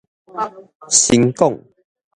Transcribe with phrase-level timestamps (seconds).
[0.89, 1.61] 神廣